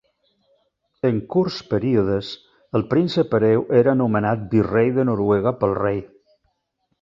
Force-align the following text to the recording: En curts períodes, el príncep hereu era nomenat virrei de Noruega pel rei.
En 1.09 1.17
curts 1.33 1.57
períodes, 1.73 2.31
el 2.79 2.85
príncep 2.93 3.35
hereu 3.41 3.67
era 3.83 3.95
nomenat 4.01 4.49
virrei 4.57 4.91
de 4.97 5.07
Noruega 5.11 5.55
pel 5.63 5.77
rei. 5.83 6.03